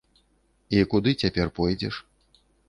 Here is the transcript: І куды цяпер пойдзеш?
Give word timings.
І 0.77 0.79
куды 0.93 1.13
цяпер 1.25 1.53
пойдзеш? 1.61 2.01